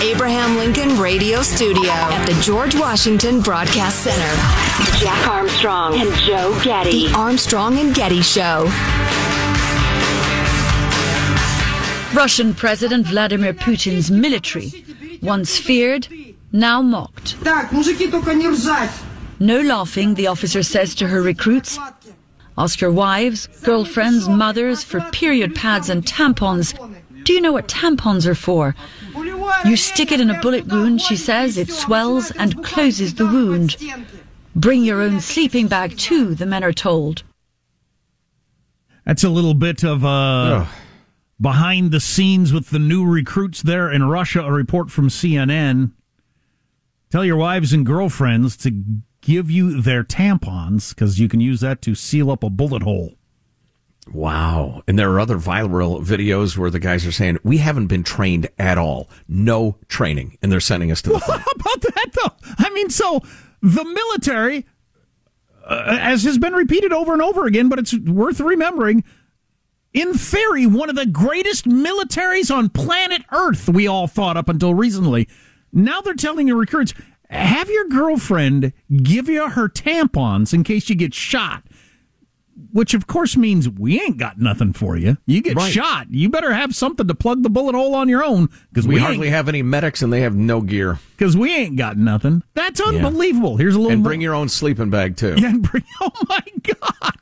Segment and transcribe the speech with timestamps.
[0.00, 7.08] Abraham Lincoln Radio Studio at the George Washington Broadcast Center, Jack Armstrong and Joe Getty.
[7.08, 8.66] The Armstrong and Getty Show.
[12.14, 14.84] Russian President Vladimir Putin's military,
[15.20, 16.06] once feared,
[16.52, 17.36] now mocked.
[19.40, 21.76] No laughing, the officer says to her recruits.
[22.56, 26.72] Ask your wives, girlfriends, mothers for period pads and tampons.
[27.24, 28.74] Do you know what tampons are for?
[29.64, 33.76] You stick it in a bullet wound, she says, it swells and closes the wound.
[34.54, 37.22] Bring your own sleeping bag too, the men are told.
[39.04, 40.66] That's a little bit of uh,
[41.40, 44.40] behind the scenes with the new recruits there in Russia.
[44.40, 45.92] A report from CNN.
[47.10, 48.84] Tell your wives and girlfriends to
[49.22, 53.17] give you their tampons because you can use that to seal up a bullet hole.
[54.12, 54.82] Wow.
[54.86, 58.48] And there are other viral videos where the guys are saying, we haven't been trained
[58.58, 59.08] at all.
[59.28, 60.38] No training.
[60.42, 62.54] And they're sending us to the Well, how about that, though?
[62.58, 63.20] I mean, so
[63.62, 64.66] the military,
[65.64, 69.04] uh, as has been repeated over and over again, but it's worth remembering,
[69.92, 74.74] in theory, one of the greatest militaries on planet Earth, we all thought up until
[74.74, 75.28] recently.
[75.72, 76.94] Now they're telling your recruits,
[77.30, 81.64] have your girlfriend give you her tampons in case you get shot.
[82.72, 85.16] Which of course means we ain't got nothing for you.
[85.26, 85.72] You get Right.
[85.72, 86.08] shot.
[86.10, 89.00] You better have something to plug the bullet hole on your own because We we,
[89.00, 90.98] hardly have any medics and they have no gear.
[91.16, 92.42] because we ain't got nothing.
[92.54, 93.56] That's unbelievable.
[93.56, 95.34] Here's a little And more- bring your own sleeping bag too.
[95.38, 95.84] yeah, and bring.
[96.00, 97.14] Oh my god!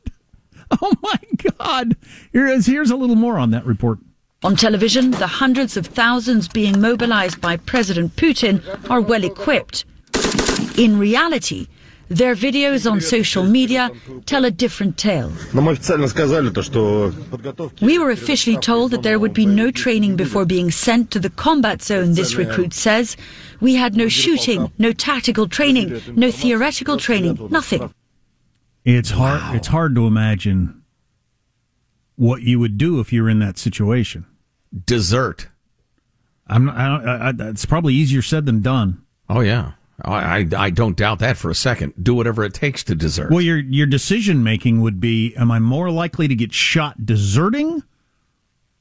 [0.83, 1.19] Oh my
[1.59, 1.97] god!
[2.33, 3.99] Here is here's a little more on that report.
[4.43, 9.85] On television, the hundreds of thousands being mobilized by President Putin are well equipped.
[10.79, 11.69] In reality,
[12.09, 13.91] their videos on social media
[14.27, 15.33] tell a different tale.
[17.81, 21.31] We were officially told that there would be no training before being sent to the
[21.31, 23.17] combat zone, this recruit says.
[23.61, 27.93] We had no shooting, no tactical training, no theoretical training, nothing.
[28.85, 29.53] It's hard wow.
[29.55, 30.83] it's hard to imagine
[32.15, 34.27] what you would do if you're in that situation.
[34.85, 35.49] Desert.
[36.47, 39.03] I'm not, I, I, it's probably easier said than done.
[39.29, 39.73] Oh yeah.
[40.03, 41.95] I, I, I don't doubt that for a second.
[42.01, 43.31] Do whatever it takes to desert.
[43.31, 47.83] Well, your your decision making would be: Am I more likely to get shot deserting,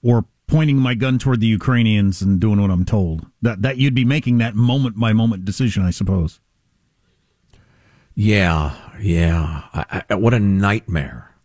[0.04, 3.26] or pointing my gun toward the Ukrainians and doing what I'm told?
[3.42, 6.40] That that you'd be making that moment by moment decision, I suppose.
[8.14, 9.64] Yeah, yeah.
[9.74, 11.36] I, I, what a nightmare.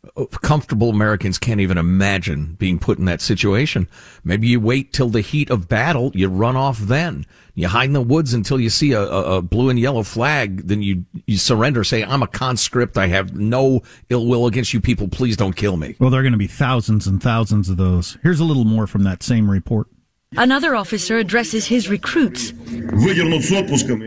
[0.42, 3.88] comfortable Americans can't even imagine being put in that situation.
[4.24, 7.26] Maybe you wait till the heat of battle, you run off then.
[7.54, 10.82] You hide in the woods until you see a, a, blue and yellow flag, then
[10.82, 15.08] you, you surrender, say, I'm a conscript, I have no ill will against you people,
[15.08, 15.96] please don't kill me.
[15.98, 18.18] Well, there are going to be thousands and thousands of those.
[18.22, 19.88] Here's a little more from that same report.
[20.36, 22.52] Another officer addresses his recruits.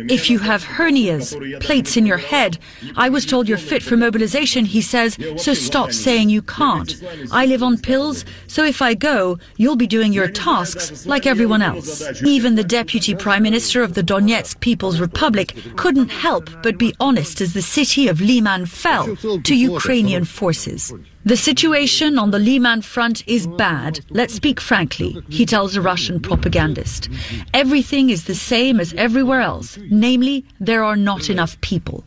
[0.10, 2.58] If you have hernias, plates in your head,
[2.96, 6.96] I was told you're fit for mobilization, he says, so stop saying you can't.
[7.30, 11.62] I live on pills, so if I go, you'll be doing your tasks like everyone
[11.62, 12.02] else.
[12.24, 17.42] Even the deputy prime minister of the Donetsk People's Republic couldn't help but be honest
[17.42, 20.94] as the city of Liman fell to Ukrainian forces.
[21.26, 24.02] The situation on the Liman front is bad.
[24.10, 27.10] Let's speak frankly, he tells a Russian propagandist.
[27.54, 29.80] Everything is the same as everywhere else.
[29.90, 32.04] Namely, there are not enough people.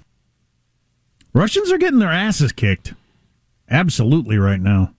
[1.32, 2.92] Russians are getting their asses kicked.
[3.70, 4.92] Absolutely right now.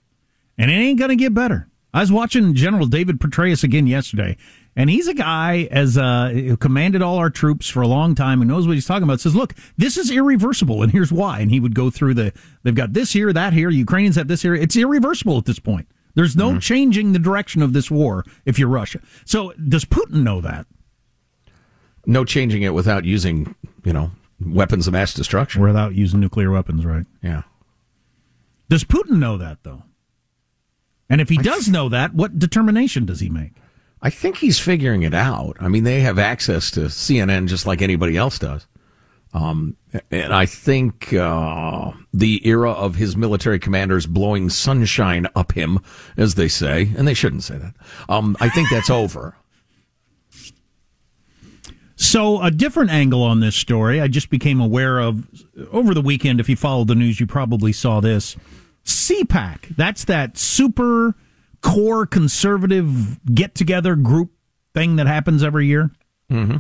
[0.58, 1.68] And it ain't going to get better.
[1.94, 4.36] I was watching General David Petraeus again yesterday,
[4.78, 8.42] and he's a guy as uh, who commanded all our troops for a long time
[8.42, 9.20] and knows what he's talking about.
[9.20, 11.40] Says, look, this is irreversible, and here's why.
[11.40, 12.32] And he would go through the
[12.62, 13.72] they've got this here, that here.
[13.72, 14.54] Ukrainians have this here.
[14.54, 15.88] It's irreversible at this point.
[16.14, 16.60] There's no mm-hmm.
[16.60, 19.00] changing the direction of this war if you're Russia.
[19.26, 20.68] So does Putin know that?
[22.06, 25.64] No changing it without using, you know, weapons of mass destruction.
[25.64, 27.06] Without using nuclear weapons, right?
[27.24, 27.42] Yeah.
[28.70, 29.84] Does Putin know that though?
[31.10, 33.54] And if he does know that, what determination does he make?
[34.08, 35.58] I think he's figuring it out.
[35.60, 38.66] I mean, they have access to CNN just like anybody else does.
[39.34, 39.76] Um,
[40.10, 45.80] and I think uh, the era of his military commanders blowing sunshine up him,
[46.16, 47.74] as they say, and they shouldn't say that.
[48.08, 49.36] Um, I think that's over.
[52.00, 55.28] So, a different angle on this story, I just became aware of
[55.72, 56.40] over the weekend.
[56.40, 58.36] If you followed the news, you probably saw this.
[58.86, 61.16] CPAC, that's that super
[61.62, 64.32] core conservative get together group
[64.74, 65.92] thing that happens every year.
[66.32, 66.58] Mm-hmm.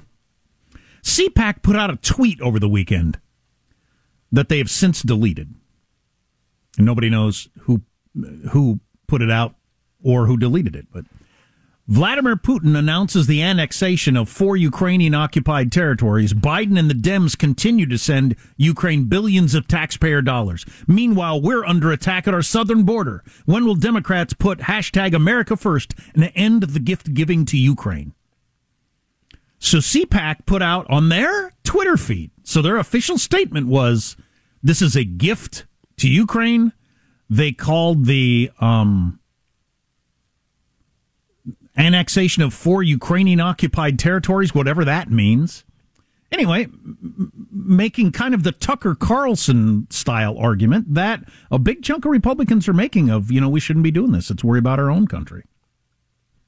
[1.02, 3.20] CPAC put out a tweet over the weekend
[4.32, 5.54] that they have since deleted.
[6.78, 7.82] And nobody knows who
[8.52, 9.56] who put it out
[10.04, 11.06] or who deleted it, but
[11.88, 16.34] Vladimir Putin announces the annexation of four Ukrainian occupied territories.
[16.34, 20.66] Biden and the Dems continue to send Ukraine billions of taxpayer dollars.
[20.86, 23.24] Meanwhile, we're under attack at our southern border.
[23.46, 28.14] When will Democrats put hashtag America first and end the gift giving to Ukraine?
[29.58, 32.32] So CPAC put out on their Twitter feed.
[32.44, 34.18] So their official statement was
[34.62, 35.66] this is a gift
[35.98, 36.74] to Ukraine.
[37.30, 39.20] They called the um,
[41.78, 45.64] annexation of four Ukrainian occupied territories, whatever that means.
[46.32, 51.22] Anyway, m- making kind of the Tucker Carlson style argument that
[51.52, 54.30] a big chunk of Republicans are making of, you know, we shouldn't be doing this.
[54.30, 55.44] Let's worry about our own country.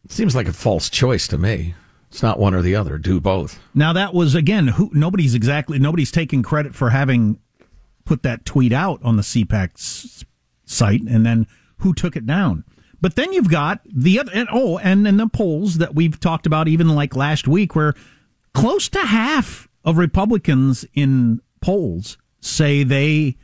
[0.07, 1.75] Seems like a false choice to me.
[2.09, 2.97] It's not one or the other.
[2.97, 3.59] Do both.
[3.75, 7.39] Now that was again, who, nobody's exactly nobody's taking credit for having
[8.03, 10.25] put that tweet out on the CPAC
[10.65, 11.45] site, and then
[11.77, 12.63] who took it down.
[13.01, 16.45] But then you've got the other, and, oh, and then the polls that we've talked
[16.45, 17.93] about even like last week, where
[18.53, 23.37] close to half of Republicans in polls say they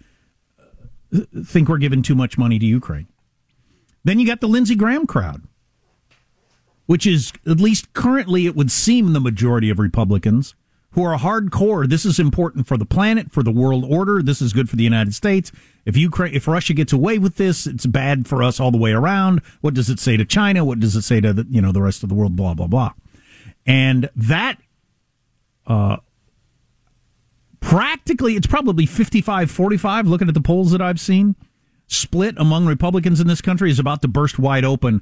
[1.14, 3.08] uh, think we're giving too much money to Ukraine.
[4.04, 5.44] Then you got the Lindsey Graham crowd,
[6.86, 10.54] which is, at least currently, it would seem the majority of Republicans
[10.96, 11.88] who are hardcore.
[11.88, 14.24] This is important for the planet, for the world order.
[14.24, 15.52] This is good for the United States.
[15.86, 18.94] If Ukraine, if Russia gets away with this, it's bad for us all the way
[18.94, 19.42] around.
[19.60, 20.64] What does it say to China?
[20.64, 22.38] What does it say to the, you know the rest of the world?
[22.38, 22.94] Blah blah blah.
[23.66, 24.58] And that,
[25.68, 25.98] uh,
[27.60, 31.36] practically, it's probably 55-45, Looking at the polls that I've seen,
[31.88, 35.02] split among Republicans in this country is about to burst wide open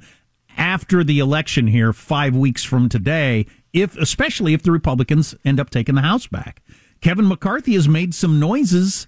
[0.57, 5.69] after the election here, five weeks from today, if especially if the Republicans end up
[5.69, 6.61] taking the House back.
[7.01, 9.07] Kevin McCarthy has made some noises.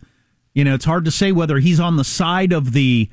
[0.53, 3.09] You know, it's hard to say whether he's on the side of the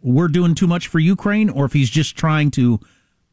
[0.00, 2.80] we're doing too much for Ukraine or if he's just trying to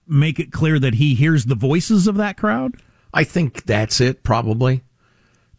[0.07, 2.75] make it clear that he hears the voices of that crowd.
[3.13, 4.83] I think that's it, probably.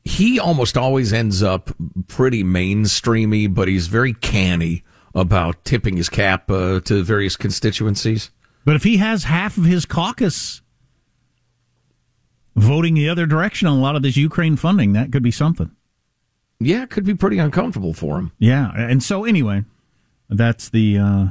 [0.04, 1.70] He almost always ends up
[2.08, 8.30] pretty mainstreamy, but he's very canny about tipping his cap uh, to various constituencies.
[8.64, 10.62] But if he has half of his caucus
[12.56, 14.92] voting the other direction on a lot of this Ukraine funding.
[14.92, 15.70] That could be something.
[16.58, 18.32] Yeah, it could be pretty uncomfortable for him.
[18.38, 19.64] Yeah, and so anyway,
[20.28, 21.26] that's the uh,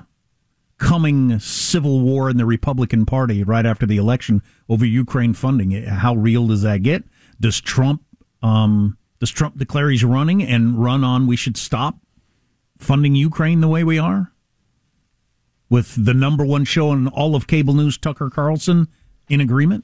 [0.80, 5.72] coming civil war in the Republican Party right after the election over Ukraine funding.
[5.72, 7.04] How real does that get?
[7.40, 8.04] Does Trump
[8.42, 11.28] um, does Trump declare he's running and run on?
[11.28, 11.98] We should stop
[12.78, 14.32] funding Ukraine the way we are?
[15.70, 18.88] With the number one show on all of cable news, Tucker Carlson,
[19.28, 19.84] in agreement?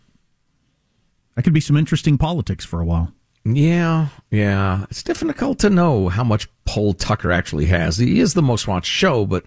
[1.36, 3.12] That could be some interesting politics for a while.
[3.44, 4.86] Yeah, yeah.
[4.90, 7.98] It's difficult to know how much pull Tucker actually has.
[7.98, 9.46] He is the most watched show, but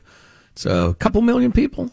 [0.53, 1.91] it's a couple million people,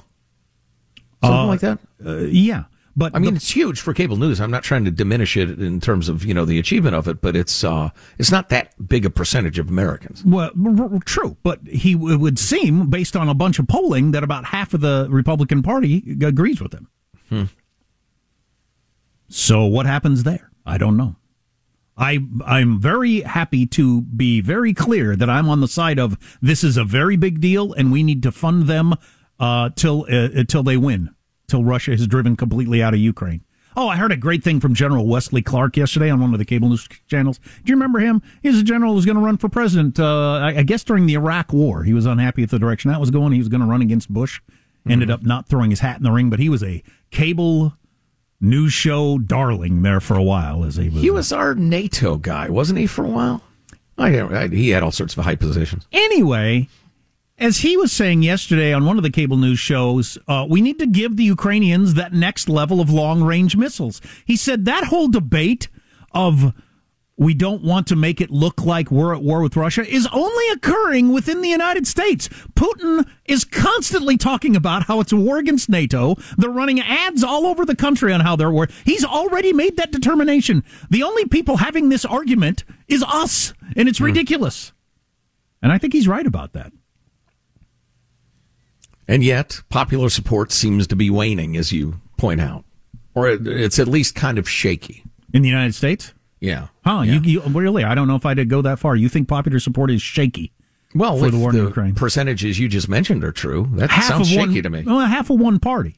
[1.24, 1.80] something Uh, like that.
[2.06, 4.40] Uh, yeah, but I mean, the- it's huge for cable news.
[4.40, 7.22] I'm not trying to diminish it in terms of you know the achievement of it,
[7.22, 10.24] but it's uh, it's not that big a percentage of Americans.
[10.26, 10.52] Well,
[11.06, 14.74] true, but he it would seem, based on a bunch of polling, that about half
[14.76, 16.88] of the Republican Party agrees with him.
[17.30, 17.44] Hmm.
[19.28, 20.52] So what happens there?
[20.66, 21.16] I don't know.
[21.98, 26.64] I I'm very happy to be very clear that I'm on the side of this
[26.64, 28.96] is a very big deal and we need to fund them
[29.40, 31.16] uh, till uh, till they win,
[31.48, 33.46] till Russia is driven completely out of Ukraine.
[33.78, 36.46] Oh, I heard a great thing from General Wesley Clark yesterday on one of the
[36.46, 37.40] cable news channels.
[37.40, 38.22] Do you remember him?
[38.42, 40.00] He's a general who was going to run for president.
[40.00, 43.02] Uh, I, I guess during the Iraq War, he was unhappy with the direction that
[43.02, 43.34] was going.
[43.34, 44.42] He was going to run against Bush.
[44.88, 47.74] Ended up not throwing his hat in the ring, but he was a cable
[48.42, 50.64] news show darling there for a while.
[50.64, 53.42] As he was, He was our NATO guy, wasn't he, for a while?
[53.98, 55.88] I, I, he had all sorts of high positions.
[55.92, 56.68] Anyway,
[57.38, 60.80] as he was saying yesterday on one of the cable news shows, uh, we need
[60.80, 64.02] to give the Ukrainians that next level of long range missiles.
[64.26, 65.70] He said that whole debate
[66.12, 66.54] of
[67.18, 70.50] we don't want to make it look like we're at war with Russia is only
[70.50, 72.28] occurring within the United States.
[72.56, 76.16] Putin is constantly talking about how it's a war against NATO.
[76.38, 78.68] They're running ads all over the country on how they're war.
[78.84, 80.64] He's already made that determination.
[80.90, 84.06] The only people having this argument is us, and it's hmm.
[84.06, 84.74] ridiculous.
[85.62, 86.74] And I think he's right about that.
[89.08, 92.66] And yet, popular support seems to be waning, as you point out,
[93.14, 95.04] or it's at least kind of shaky.
[95.32, 96.14] In the United States?
[96.46, 96.68] Yeah.
[96.86, 97.02] Huh?
[97.02, 97.84] You, you really?
[97.84, 98.96] I don't know if I'd go that far.
[98.96, 100.52] You think popular support is shaky?
[100.94, 101.94] Well, for the war in Ukraine.
[101.94, 104.84] percentages you just mentioned are true, that half sounds shaky one, to me.
[104.86, 105.98] Well, half of one party.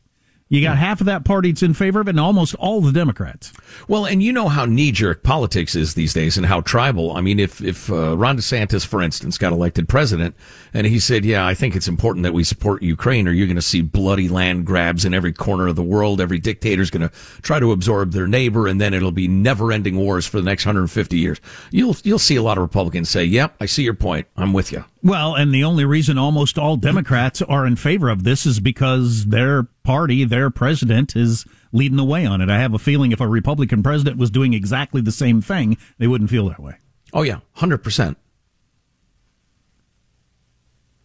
[0.49, 2.93] You got half of that party that's in favor of it, and almost all the
[2.93, 3.51] Democrats.
[3.87, 7.11] Well, and you know how knee jerk politics is these days and how tribal.
[7.17, 10.35] I mean, if, if uh, Ron DeSantis, for instance, got elected president
[10.73, 13.57] and he said, Yeah, I think it's important that we support Ukraine, or you're going
[13.57, 16.21] to see bloody land grabs in every corner of the world.
[16.21, 19.97] Every dictator's going to try to absorb their neighbor, and then it'll be never ending
[19.97, 21.41] wars for the next 150 years.
[21.71, 24.27] You'll, you'll see a lot of Republicans say, Yep, I see your point.
[24.37, 24.85] I'm with you.
[25.07, 29.27] Well, and the only reason almost all Democrats are in favor of this is because
[29.27, 32.49] their party, their president, is leading the way on it.
[32.49, 36.07] I have a feeling if a Republican president was doing exactly the same thing, they
[36.07, 36.75] wouldn't feel that way.
[37.13, 38.17] Oh, yeah, 100%.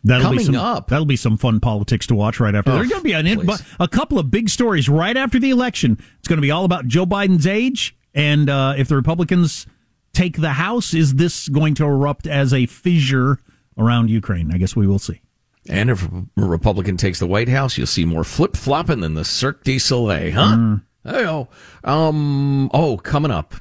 [0.02, 2.72] That'll Coming be some, up- That'll be some fun politics to watch right after.
[2.72, 5.50] Oh, There's going to be an in, a couple of big stories right after the
[5.50, 5.96] election.
[6.18, 9.68] It's going to be all about Joe Biden's age and uh, if the Republicans
[10.12, 13.38] take the House, is this going to erupt as a fissure
[13.78, 14.52] around Ukraine?
[14.52, 15.20] I guess we will see.
[15.68, 19.24] And if a Republican takes the White House, you'll see more flip flopping than the
[19.24, 20.76] Cirque du Soleil, huh?
[21.04, 21.48] Hey-oh.
[21.84, 23.54] Um, oh, coming up.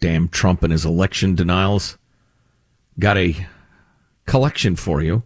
[0.00, 1.98] Damn Trump and his election denials.
[2.98, 3.46] Got a
[4.26, 5.22] collection for you.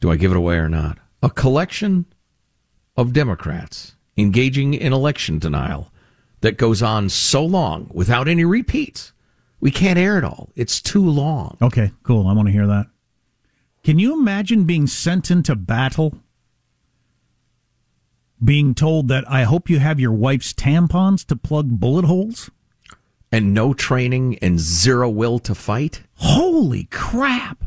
[0.00, 0.98] Do I give it away or not?
[1.22, 2.06] A collection
[2.96, 5.92] of Democrats engaging in election denial
[6.40, 9.12] that goes on so long without any repeats.
[9.60, 10.50] We can't air it all.
[10.54, 11.56] It's too long.
[11.60, 12.26] Okay, cool.
[12.26, 12.86] I want to hear that.
[13.82, 16.18] Can you imagine being sent into battle?
[18.42, 22.50] Being told that I hope you have your wife's tampons to plug bullet holes?
[23.30, 26.02] and no training and zero will to fight?
[26.14, 27.64] Holy crap.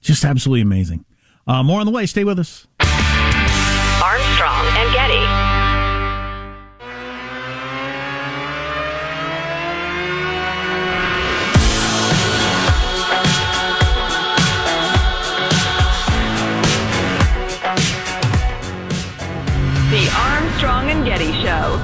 [0.00, 1.04] Just absolutely amazing.
[1.46, 2.06] Uh, more on the way.
[2.06, 2.66] Stay with us.
[2.80, 5.47] Armstrong and Getty.
[21.18, 21.78] Armstrong Getty Show.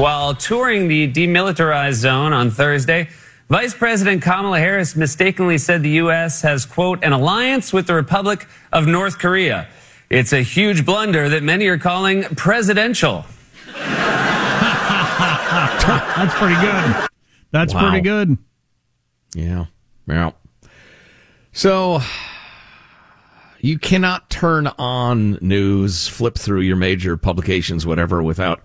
[0.00, 3.08] While touring the demilitarized zone on Thursday,
[3.48, 6.42] Vice President Kamala Harris mistakenly said the U.S.
[6.42, 9.66] has, quote, an alliance with the Republic of North Korea.
[10.08, 13.24] It's a huge blunder that many are calling presidential.
[16.16, 17.08] That's pretty good.
[17.50, 17.88] That's Wow.
[17.90, 18.38] pretty good.
[19.34, 19.66] Yeah.
[20.06, 20.30] Yeah.
[21.52, 22.00] So
[23.60, 28.62] you cannot turn on news, flip through your major publications, whatever, without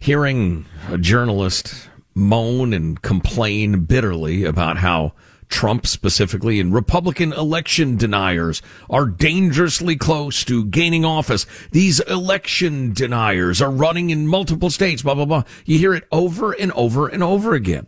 [0.00, 5.12] hearing a journalist moan and complain bitterly about how
[5.48, 11.46] Trump specifically and Republican election deniers are dangerously close to gaining office.
[11.70, 15.44] These election deniers are running in multiple states, blah, blah, blah.
[15.64, 17.86] You hear it over and over and over again.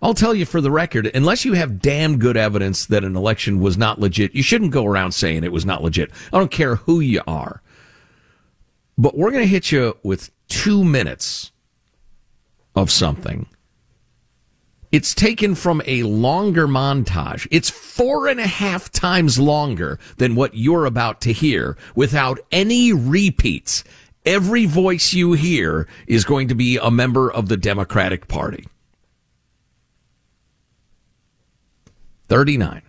[0.00, 3.60] I'll tell you for the record, unless you have damn good evidence that an election
[3.60, 6.10] was not legit, you shouldn't go around saying it was not legit.
[6.32, 7.62] I don't care who you are.
[8.96, 11.52] But we're going to hit you with two minutes
[12.74, 13.46] of something.
[14.90, 17.46] It's taken from a longer montage.
[17.50, 22.92] It's four and a half times longer than what you're about to hear without any
[22.92, 23.84] repeats.
[24.24, 28.66] Every voice you hear is going to be a member of the Democratic Party.
[32.28, 32.82] 39.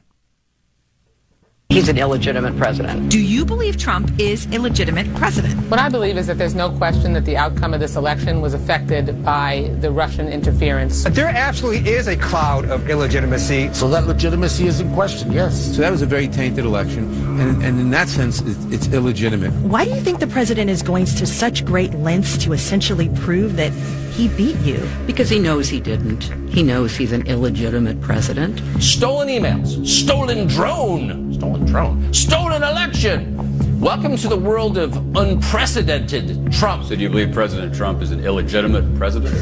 [1.71, 3.11] He's an illegitimate president.
[3.11, 5.69] Do you believe Trump is illegitimate president?
[5.69, 8.55] What I believe is that there's no question that the outcome of this election was
[8.55, 11.03] affected by the Russian interference.
[11.03, 13.71] There absolutely is a cloud of illegitimacy.
[13.73, 15.75] So that legitimacy is in question, yes.
[15.75, 17.03] So that was a very tainted election,
[17.39, 19.53] and, and in that sense, it's, it's illegitimate.
[19.61, 23.57] Why do you think the president is going to such great lengths to essentially prove
[23.57, 23.71] that
[24.13, 24.89] he beat you?
[25.05, 26.31] Because he knows he didn't.
[26.59, 28.59] He knows he's an illegitimate president.
[28.83, 33.79] Stolen emails, stolen drone, stolen drone, stolen election.
[33.79, 36.83] Welcome to the world of unprecedented Trump.
[36.83, 39.33] So do you believe President Trump is an illegitimate president?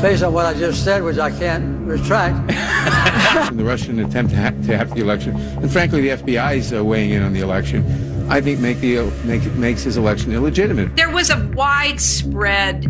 [0.00, 2.46] Based on what I just said, which I can't retract.
[3.54, 6.82] the Russian attempt to, ha- to have the election, and frankly, the FBI is uh,
[6.82, 7.84] weighing in on the election.
[8.30, 10.96] I think make the make makes his election illegitimate.
[10.96, 12.86] There was a widespread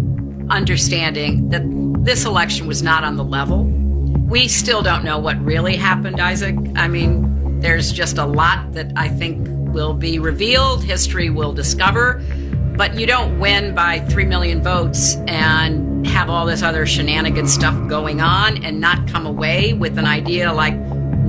[0.52, 1.62] understanding that
[2.04, 3.64] this election was not on the level.
[4.28, 6.56] We still don't know what really happened, Isaac.
[6.76, 12.22] I mean, there's just a lot that I think will be revealed, history will discover,
[12.76, 17.74] but you don't win by 3 million votes and have all this other shenanigan stuff
[17.88, 20.74] going on and not come away with an idea like,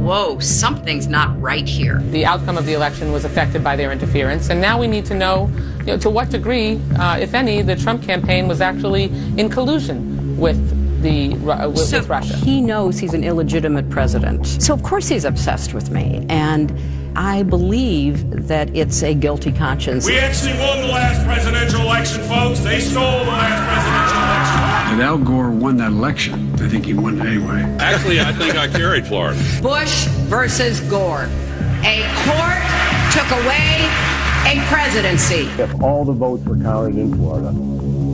[0.04, 2.00] whoa, something's not right here.
[2.12, 5.16] The outcome of the election was affected by their interference, and now we need to
[5.16, 9.06] know, you know to what degree, uh, if any, the Trump campaign was actually
[9.38, 10.60] in collusion with
[11.02, 12.36] the uh, with, so with Russia.
[12.36, 16.78] He knows he's an illegitimate president, so of course he's obsessed with me, and
[17.16, 20.06] I believe that it's a guilty conscience.
[20.06, 22.60] We actually won the last presidential election, folks.
[22.60, 24.03] They stole the last presidential
[24.94, 25.02] election.
[25.02, 26.54] Al Gore won that election.
[26.62, 27.62] I think he won it anyway.
[27.80, 29.40] Actually, I think I carried Florida.
[29.62, 31.28] Bush versus Gore.
[31.86, 32.64] A court
[33.12, 33.88] took away
[34.46, 35.50] a presidency.
[35.62, 37.52] If all the votes were counted in Florida,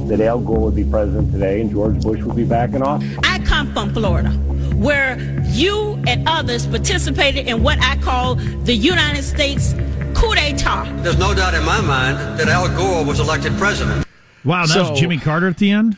[0.09, 3.07] that Al Gore would be president today and George Bush would be back in office.
[3.23, 4.29] I come from Florida,
[4.75, 9.73] where you and others participated in what I call the United States
[10.15, 10.85] coup d'etat.
[11.03, 14.05] There's no doubt in my mind that Al Gore was elected president.
[14.43, 15.97] Wow, that So- was Jimmy Carter at the end?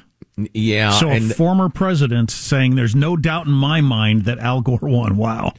[0.53, 0.91] Yeah.
[0.91, 4.79] so and a former president saying there's no doubt in my mind that Al Gore
[4.81, 5.17] won.
[5.17, 5.53] Wow.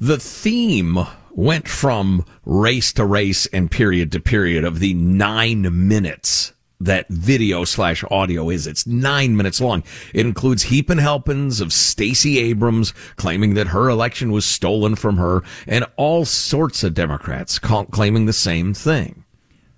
[0.00, 0.98] the theme
[1.32, 7.64] went from race to race and period to period of the nine minutes that video
[7.64, 8.66] slash audio is.
[8.66, 9.82] It's nine minutes long.
[10.12, 15.16] It includes heap and helpings of Stacey Abrams claiming that her election was stolen from
[15.16, 19.24] her and all sorts of Democrats claiming the same thing.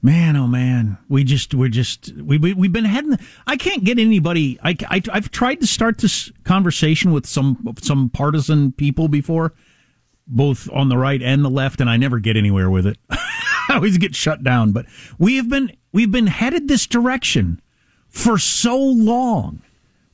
[0.09, 3.19] Man, oh man, we just we're just we, we we've been heading.
[3.47, 4.59] I can't get anybody.
[4.63, 9.53] I, I I've tried to start this conversation with some some partisan people before,
[10.27, 12.97] both on the right and the left, and I never get anywhere with it.
[13.11, 14.73] I always get shut down.
[14.73, 14.87] But
[15.19, 17.61] we have been we've been headed this direction
[18.09, 19.61] for so long,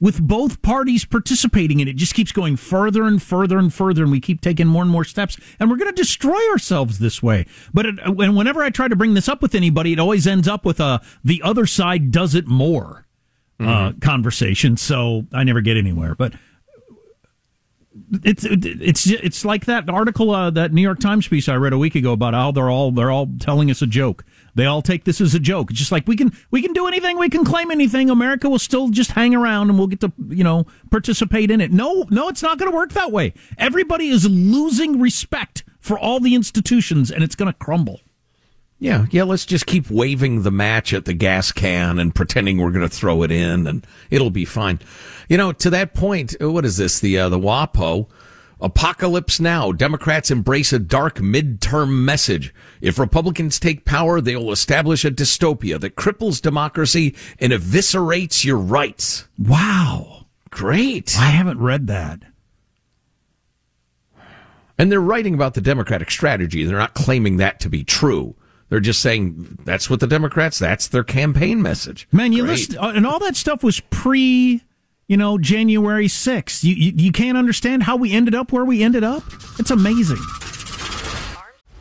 [0.00, 1.96] with both parties participating in it.
[1.96, 5.04] Just keeps going further and further and further, and we keep taking more and more
[5.04, 7.46] steps, and we're going to destroy ourselves this way.
[7.72, 10.48] But it, and whenever I try to bring this up with anybody, it always ends
[10.48, 13.06] up with a the other side does it more
[13.60, 14.76] uh, conversation.
[14.76, 16.14] So I never get anywhere.
[16.14, 16.34] But
[18.24, 21.78] it's it's it's like that article uh, that New York Times piece I read a
[21.78, 24.24] week ago about how they're all they're all telling us a joke.
[24.54, 25.70] They all take this as a joke.
[25.70, 28.10] It's just like we can we can do anything, we can claim anything.
[28.10, 31.72] America will still just hang around and we'll get to you know participate in it.
[31.72, 33.34] No, no, it's not going to work that way.
[33.58, 38.00] Everybody is losing respect for all the institutions, and it's going to crumble.
[38.78, 42.70] Yeah, yeah, let's just keep waving the match at the gas can and pretending we're
[42.70, 44.80] going to throw it in and it'll be fine.
[45.28, 47.00] You know, to that point, what is this?
[47.00, 48.08] The uh, the WAPO
[48.64, 49.70] apocalypse now.
[49.70, 52.52] Democrats embrace a dark midterm message.
[52.80, 58.56] If Republicans take power, they will establish a dystopia that cripples democracy and eviscerates your
[58.56, 59.28] rights.
[59.38, 60.26] Wow.
[60.50, 61.16] Great.
[61.18, 62.22] I haven't read that.
[64.78, 66.64] And they're writing about the Democratic strategy.
[66.64, 68.34] They're not claiming that to be true.
[68.70, 72.08] They're just saying that's what the Democrats, that's their campaign message.
[72.10, 72.70] Man, you Great.
[72.70, 74.62] listen, uh, and all that stuff was pre,
[75.06, 76.64] you know, January 6th.
[76.64, 79.22] You, you, you can't understand how we ended up where we ended up?
[79.58, 80.18] It's amazing.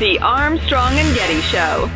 [0.00, 1.90] The Armstrong and Getty Show.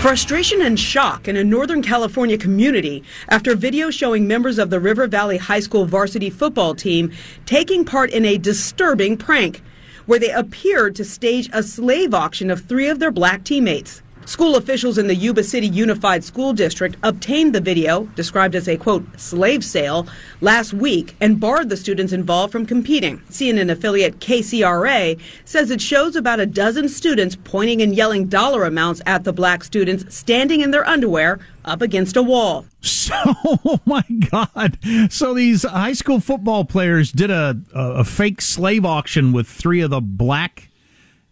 [0.00, 5.06] Frustration and shock in a Northern California community after video showing members of the River
[5.06, 7.12] Valley High School varsity football team
[7.44, 9.62] taking part in a disturbing prank
[10.06, 14.02] where they appeared to stage a slave auction of three of their black teammates.
[14.26, 18.76] School officials in the Yuba City Unified School District obtained the video, described as a
[18.76, 20.08] quote, slave sale,
[20.40, 23.18] last week and barred the students involved from competing.
[23.30, 29.00] CNN affiliate KCRA says it shows about a dozen students pointing and yelling dollar amounts
[29.06, 32.66] at the black students standing in their underwear up against a wall.
[33.06, 34.78] So, oh my God.
[35.12, 39.80] So these high school football players did a, a, a fake slave auction with three
[39.80, 40.70] of the black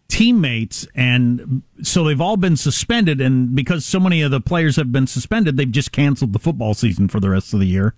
[0.09, 4.93] teammates and so they've all been suspended and because so many of the players have
[4.93, 7.95] been suspended they've just canceled the football season for the rest of the year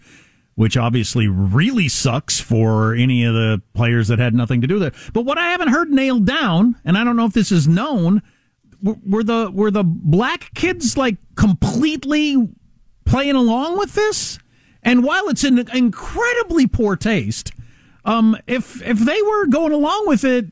[0.55, 4.85] which obviously really sucks for any of the players that had nothing to do with
[4.85, 4.95] it.
[5.13, 8.23] But what i haven't heard nailed down and i don't know if this is known
[8.83, 12.49] were the were the black kids like completely
[13.05, 14.39] playing along with this?
[14.83, 17.53] And while it's an incredibly poor taste
[18.05, 20.47] um if if they were going along with it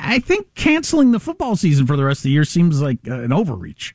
[0.00, 3.20] I think canceling the football season for the rest of the year seems like uh,
[3.20, 3.94] an overreach.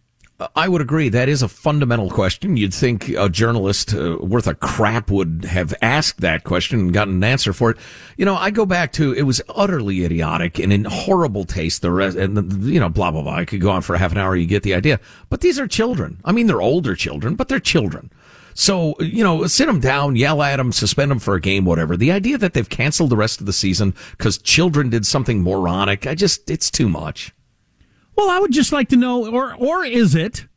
[0.54, 1.08] I would agree.
[1.08, 2.58] That is a fundamental question.
[2.58, 7.16] You'd think a journalist uh, worth a crap would have asked that question and gotten
[7.16, 7.78] an answer for it.
[8.18, 11.82] You know, I go back to it was utterly idiotic and in horrible taste.
[11.82, 13.36] The rest, and the, you know, blah blah blah.
[13.36, 14.36] I could go on for half an hour.
[14.36, 15.00] You get the idea.
[15.30, 16.20] But these are children.
[16.26, 18.12] I mean, they're older children, but they're children.
[18.58, 21.98] So, you know, sit them down, yell at them, suspend them for a game, whatever.
[21.98, 26.08] The idea that they've canceled the rest of the season because children did something moronic,
[26.08, 27.34] I just, it's too much.
[28.16, 30.48] Well, I would just like to know, or, or is it,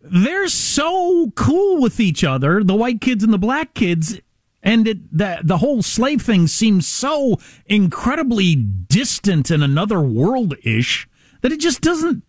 [0.00, 4.20] they're so cool with each other, the white kids and the black kids,
[4.62, 11.08] and it, the, the whole slave thing seems so incredibly distant and another world ish
[11.40, 12.22] that it just doesn't,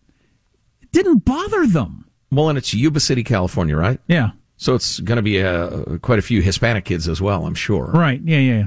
[0.82, 2.10] it didn't bother them.
[2.32, 4.00] Well, and it's Yuba City, California, right?
[4.08, 4.32] Yeah.
[4.58, 7.88] So it's going to be uh, quite a few Hispanic kids as well, I'm sure.
[7.88, 8.22] Right.
[8.24, 8.58] Yeah, yeah.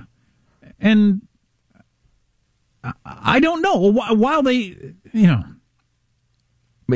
[0.63, 0.71] yeah.
[0.81, 1.23] And
[3.05, 3.77] I don't know.
[3.77, 4.77] While they,
[5.13, 5.45] you know.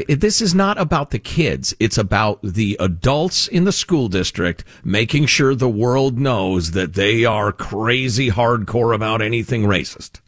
[0.08, 1.74] This is not about the kids.
[1.78, 7.26] It's about the adults in the school district making sure the world knows that they
[7.26, 10.20] are crazy hardcore about anything racist.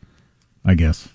[0.66, 1.08] I guess.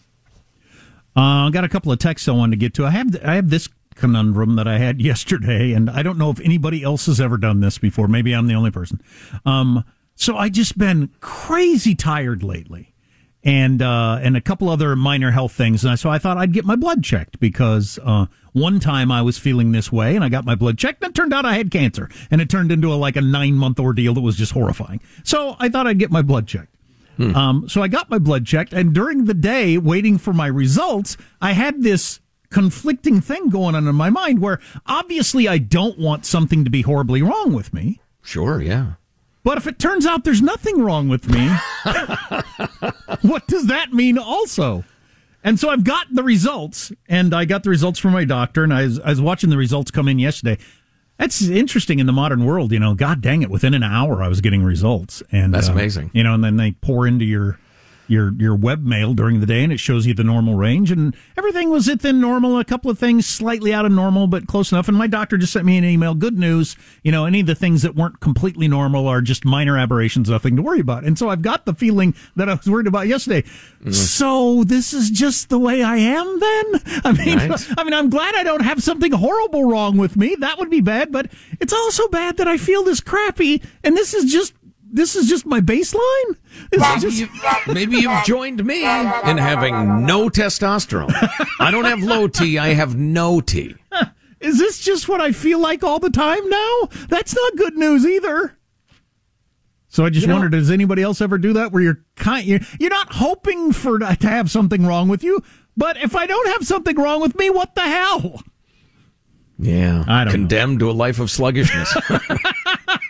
[1.16, 2.86] I uh, got a couple of texts I wanted to get to.
[2.86, 3.68] I have I have this
[4.00, 7.60] conundrum that I had yesterday, and I don't know if anybody else has ever done
[7.60, 8.08] this before.
[8.08, 9.02] Maybe I'm the only person.
[9.46, 9.84] Um,
[10.16, 12.94] so I just been crazy tired lately,
[13.44, 15.86] and uh, and a couple other minor health things.
[15.86, 19.38] And so I thought I'd get my blood checked because uh, one time I was
[19.38, 21.72] feeling this way, and I got my blood checked, and it turned out I had
[21.72, 25.00] cancer, and it turned into a, like a nine month ordeal that was just horrifying.
[25.24, 26.76] So I thought I'd get my blood checked.
[27.36, 31.18] Um, so I got my blood checked, and during the day, waiting for my results,
[31.42, 36.26] I had this conflicting thing going on in my mind where obviously I don't want
[36.26, 38.02] something to be horribly wrong with me.
[38.22, 38.94] Sure, yeah.
[39.44, 41.48] But if it turns out there's nothing wrong with me,
[43.22, 44.84] what does that mean also?
[45.44, 48.74] And so I've got the results, and I got the results from my doctor, and
[48.74, 50.62] I was, I was watching the results come in yesterday.
[51.18, 52.94] That's interesting in the modern world, you know.
[52.94, 53.50] God dang it!
[53.50, 56.12] Within an hour, I was getting results, and That's uh, amazing.
[56.14, 57.58] You know, and then they pour into your
[58.10, 61.16] your your web mail during the day, and it shows you the normal range, and
[61.38, 62.60] everything was within normal.
[62.60, 64.88] A couple of things slightly out of normal, but close enough.
[64.88, 66.16] And my doctor just sent me an email.
[66.16, 69.78] Good news, you know, any of the things that weren't completely normal are just minor
[69.78, 71.04] aberrations, nothing to worry about.
[71.04, 73.48] And so I've got the feeling that I was worried about yesterday.
[73.84, 73.94] Mm.
[73.94, 76.40] So this is just the way I am.
[76.40, 76.66] Then
[77.04, 77.68] I mean, Right.
[77.78, 80.36] I mean, I'm glad I don't have something horrible wrong with me.
[80.40, 84.14] That would be bad, but it's also bad that I feel this crappy, and this
[84.14, 84.54] is just
[84.92, 86.36] this is just my baseline.
[86.72, 87.30] This is Maybe, just- you,
[87.74, 91.12] maybe you've joined me in having no testosterone.
[91.60, 93.76] I don't have low T, I have no T.
[94.40, 96.88] Is this just what I feel like all the time now?
[97.10, 98.58] That's not good news either.
[99.90, 101.72] So I just You know- wondered, does anybody else ever do that?
[101.74, 105.44] Where you're kind, you're, you're not hoping for to have something wrong with you,
[105.76, 108.42] but if I don't have something wrong with me, what the hell?
[109.58, 110.06] Yeah.
[110.08, 111.94] I don't Condemned to a life of sluggishness.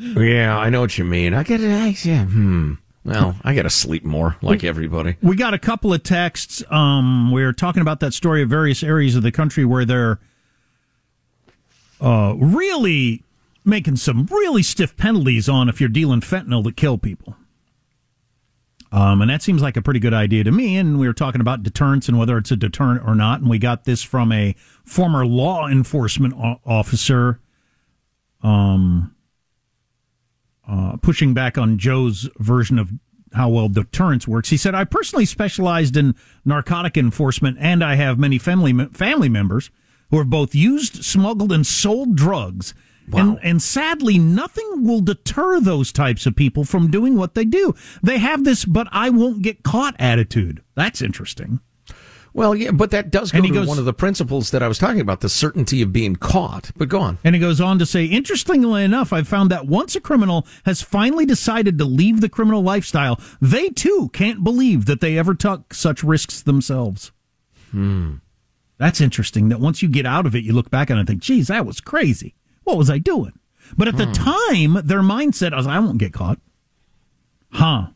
[0.00, 1.34] yeah, I know what you mean.
[1.34, 2.04] I get it.
[2.04, 2.74] Yeah, hmm.
[3.04, 5.16] Well, I got to sleep more, like everybody.
[5.22, 6.62] We got a couple of texts.
[6.70, 10.20] Um, we are talking about that story of various areas of the country where they're
[12.00, 13.24] uh, really
[13.64, 17.36] making some really stiff penalties on if you're dealing fentanyl that kill people.
[18.92, 20.76] Um, and that seems like a pretty good idea to me.
[20.76, 23.40] And we were talking about deterrence and whether it's a deterrent or not.
[23.40, 27.38] And we got this from a former law enforcement o- officer,
[28.42, 29.14] um,
[30.70, 32.92] uh, pushing back on Joe's version of
[33.32, 34.50] how well deterrence works.
[34.50, 39.70] He said, "I personally specialized in narcotic enforcement, and I have many family family members
[40.10, 42.74] who have both used, smuggled, and sold drugs."
[43.12, 47.74] And, and sadly, nothing will deter those types of people from doing what they do.
[48.02, 50.62] They have this, but I won't get caught attitude.
[50.76, 51.58] That's interesting.
[52.32, 54.62] Well, yeah, but that does go And he to goes- one of the principles that
[54.62, 56.70] I was talking about, the certainty of being caught.
[56.76, 57.18] But go on.
[57.24, 60.80] And he goes on to say, interestingly enough, I've found that once a criminal has
[60.80, 65.74] finally decided to leave the criminal lifestyle, they too can't believe that they ever took
[65.74, 67.10] such risks themselves.
[67.72, 68.14] Hmm.
[68.78, 71.20] That's interesting that once you get out of it, you look back and I think,
[71.22, 72.34] geez, that was crazy.
[72.64, 73.32] What was I doing?
[73.76, 74.12] But at the Hmm.
[74.12, 76.38] time, their mindset was, I won't get caught.
[77.50, 77.88] Huh.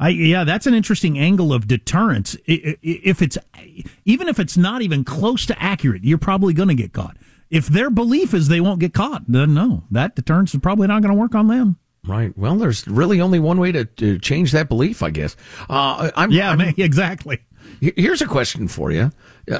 [0.00, 2.36] I, yeah, that's an interesting angle of deterrence.
[2.46, 3.36] If it's,
[4.04, 7.16] even if it's not even close to accurate, you're probably going to get caught.
[7.50, 11.02] If their belief is they won't get caught, then no, that deterrence is probably not
[11.02, 11.78] going to work on them.
[12.06, 12.36] Right.
[12.38, 15.36] Well, there's really only one way to, to change that belief, I guess.
[15.68, 17.40] Uh, I'm, Yeah, I'm- exactly.
[17.80, 19.12] Here's a question for you.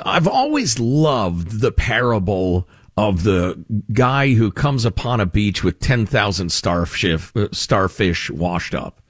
[0.04, 6.50] I've always loved the parable of the guy who comes upon a beach with 10,000
[6.50, 7.04] starfish,
[7.36, 9.00] uh, starfish washed up.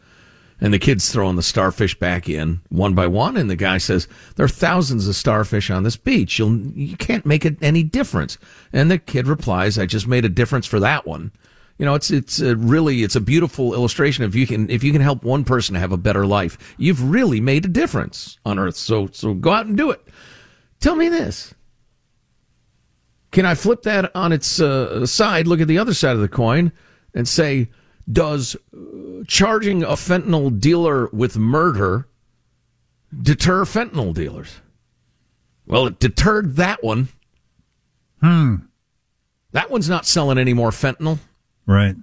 [0.60, 3.36] And the kid's throwing the starfish back in one by one.
[3.36, 6.38] And the guy says, there are thousands of starfish on this beach.
[6.38, 8.38] You'll, you can't make it any difference.
[8.72, 11.30] And the kid replies, I just made a difference for that one.
[11.78, 14.24] You know, it's, it's really, it's a beautiful illustration.
[14.24, 17.40] If you can, if you can help one person have a better life, you've really
[17.40, 18.74] made a difference on earth.
[18.74, 20.04] So, so go out and do it.
[20.80, 21.54] Tell me this.
[23.30, 26.28] Can I flip that on its uh, side, look at the other side of the
[26.28, 26.72] coin,
[27.14, 27.68] and say,
[28.10, 32.08] does uh, charging a fentanyl dealer with murder
[33.22, 34.60] deter fentanyl dealers?
[35.66, 37.08] Well, it deterred that one.
[38.20, 38.56] Hmm.
[39.52, 41.18] That one's not selling any more fentanyl.
[41.66, 41.96] Right.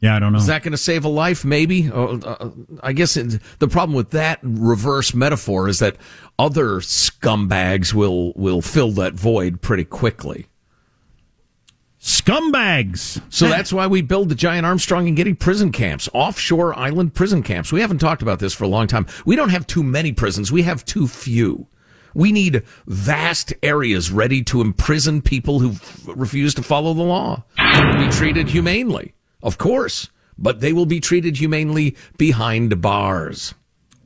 [0.00, 0.38] Yeah, I don't know.
[0.38, 1.44] Is that going to save a life?
[1.44, 1.90] Maybe.
[1.90, 2.50] Uh, uh,
[2.82, 5.96] I guess it, the problem with that reverse metaphor is that
[6.38, 10.46] other scumbags will will fill that void pretty quickly.
[12.00, 13.22] Scumbags.
[13.28, 17.42] So that's why we build the giant Armstrong and Getty prison camps, offshore island prison
[17.42, 17.72] camps.
[17.72, 19.06] We haven't talked about this for a long time.
[19.26, 20.50] We don't have too many prisons.
[20.50, 21.66] We have too few.
[22.14, 25.74] We need vast areas ready to imprison people who
[26.12, 27.44] refuse to follow the law.
[27.56, 30.08] They will be treated humanely, of course,
[30.38, 33.54] but they will be treated humanely behind bars.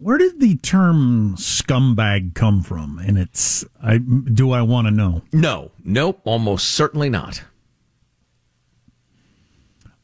[0.01, 2.99] Where did the term scumbag come from?
[2.99, 5.23] And it's, I do I want to know?
[5.33, 7.43] No, nope, almost certainly not.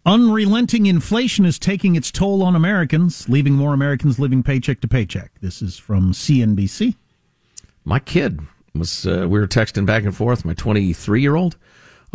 [0.06, 5.32] Unrelenting inflation is taking its toll on Americans, leaving more Americans living paycheck to paycheck.
[5.40, 6.96] This is from CNBC.
[7.84, 8.40] My kid
[8.74, 11.58] was, uh, we were texting back and forth, my 23 year old.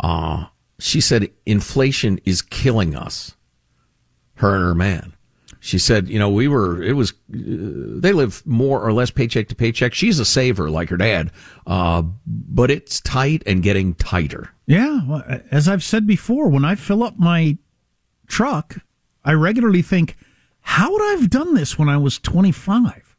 [0.00, 0.46] Uh,
[0.80, 3.36] she said, inflation is killing us.
[4.34, 5.12] Her and her man.
[5.60, 9.48] She said, you know, we were, it was, uh, they live more or less paycheck
[9.48, 9.94] to paycheck.
[9.94, 11.30] She's a saver like her dad,
[11.66, 14.50] uh, but it's tight and getting tighter.
[14.66, 15.00] Yeah.
[15.06, 17.58] Well, as I've said before, when I fill up my
[18.26, 18.78] truck,
[19.24, 20.16] I regularly think,
[20.60, 23.16] how would I have done this when I was 25?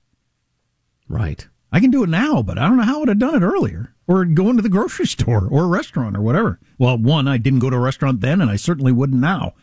[1.08, 1.48] Right.
[1.72, 3.46] I can do it now, but I don't know how I would have done it
[3.46, 6.60] earlier or go into the grocery store or a restaurant or whatever.
[6.78, 9.54] Well, one, I didn't go to a restaurant then, and I certainly wouldn't now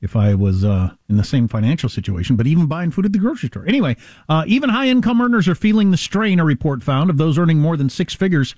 [0.00, 3.18] if I was uh, in the same financial situation, but even buying food at the
[3.18, 3.66] grocery store.
[3.66, 3.96] Anyway,
[4.28, 7.08] uh, even high income earners are feeling the strain, a report found.
[7.08, 8.54] Of those earning more than six figures,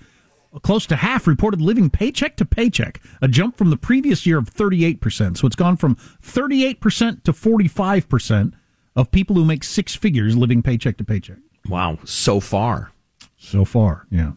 [0.63, 4.53] close to half reported living paycheck to paycheck, a jump from the previous year of
[4.53, 5.37] 38%.
[5.37, 8.53] So it's gone from 38% to 45%
[8.95, 11.39] of people who make six figures living paycheck to paycheck.
[11.69, 12.93] Wow, so far.
[13.37, 14.33] So far, yeah.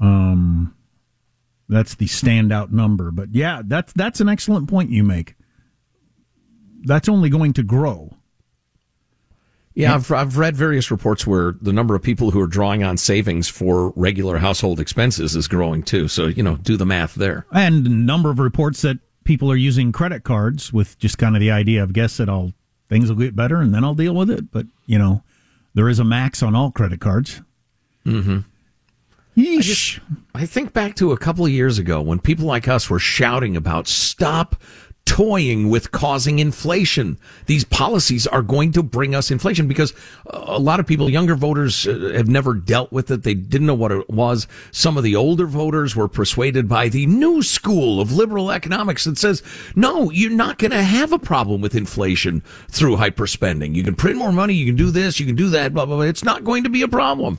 [0.00, 0.74] Um
[1.68, 5.34] that's the standout number, but yeah, that's that's an excellent point you make.
[6.82, 8.15] That's only going to grow.
[9.76, 12.96] Yeah, I've, I've read various reports where the number of people who are drawing on
[12.96, 16.08] savings for regular household expenses is growing too.
[16.08, 17.44] So, you know, do the math there.
[17.52, 21.40] And a number of reports that people are using credit cards with just kind of
[21.40, 22.54] the idea of guess that I'll
[22.88, 24.50] things will get better and then I'll deal with it.
[24.50, 25.22] But, you know,
[25.74, 27.42] there is a max on all credit cards.
[28.06, 28.38] Mm-hmm.
[29.38, 30.00] I, just,
[30.34, 33.58] I think back to a couple of years ago when people like us were shouting
[33.58, 34.56] about stop
[35.06, 37.16] toying with causing inflation.
[37.46, 39.94] These policies are going to bring us inflation because
[40.26, 43.22] a lot of people, younger voters, uh, have never dealt with it.
[43.22, 44.46] They didn't know what it was.
[44.72, 49.16] Some of the older voters were persuaded by the new school of liberal economics that
[49.16, 49.42] says,
[49.74, 53.74] no, you're not going to have a problem with inflation through hyperspending.
[53.74, 54.54] You can print more money.
[54.54, 55.18] You can do this.
[55.18, 55.72] You can do that.
[55.72, 56.04] Blah, blah, blah.
[56.04, 57.38] It's not going to be a problem.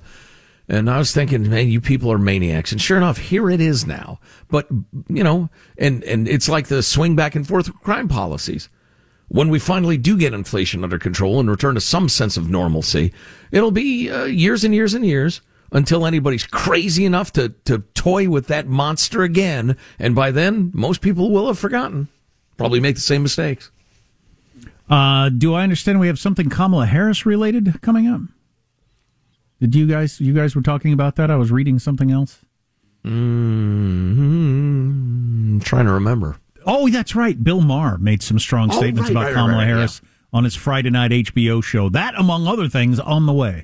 [0.70, 2.72] And I was thinking, man, you people are maniacs.
[2.72, 4.20] And sure enough, here it is now.
[4.50, 4.68] But,
[5.08, 8.70] you know, and, and it's like the swing back and forth crime policies.
[9.30, 13.14] When we finally do get inflation under control and return to some sense of normalcy,
[13.52, 18.30] it'll be uh, years and years and years until anybody's crazy enough to, to toy
[18.30, 19.78] with that monster again.
[20.00, 22.08] And by then, most people will have forgotten.
[22.58, 23.70] Probably make the same mistakes.
[24.90, 28.22] Uh, do I understand we have something Kamala Harris related coming up?
[29.60, 31.32] Did you guys you guys were talking about that?
[31.32, 32.42] I was reading something else.
[33.04, 34.40] Mm-hmm.
[35.60, 36.38] trying to remember.
[36.66, 37.42] Oh, that's right.
[37.42, 40.10] Bill Maher made some strong oh, statements right, about right, Kamala right, Harris yeah.
[40.34, 41.88] on his Friday night HBO show.
[41.90, 43.64] That, among other things, on the way.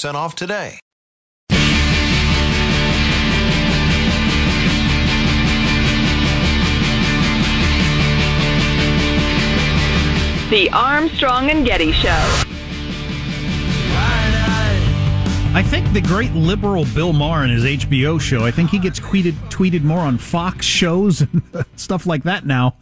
[0.01, 0.79] 15% off today.
[10.49, 12.43] The Armstrong and Getty Show.
[15.53, 18.99] I think the great liberal Bill Maher in his HBO show, I think he gets
[18.99, 21.21] tweeted tweeted more on Fox shows
[21.53, 22.77] and stuff like that now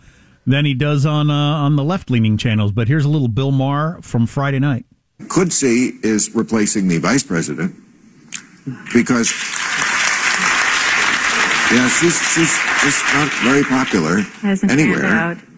[0.45, 2.71] than he does on uh, on the left leaning channels.
[2.71, 4.85] But here's a little Bill Maher from Friday night.
[5.27, 7.75] Could see is replacing the vice president
[8.93, 9.29] because
[11.71, 15.03] yeah, she's she's just not very popular Hasn't anywhere,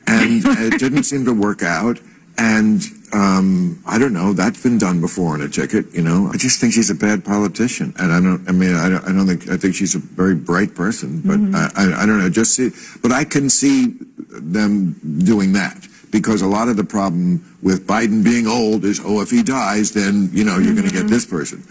[0.07, 1.99] and it didn't seem to work out.
[2.37, 2.81] And
[3.13, 4.33] um, I don't know.
[4.33, 5.85] That's been done before on a ticket.
[5.93, 8.43] You know, I just think she's a bad politician, and I don't.
[8.49, 9.49] I mean, I don't, I don't think.
[9.49, 11.55] I think she's a very bright person, but Mhm.
[11.55, 12.29] I, I, I don't know.
[12.29, 13.93] Just see, but I can see
[14.29, 14.93] them
[15.23, 19.31] doing that because a lot of the problem with Biden being old is, oh, if
[19.31, 21.63] he dies, then you know you're going to get this person.